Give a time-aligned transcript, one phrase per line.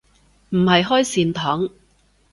[0.49, 1.69] 唔係開善堂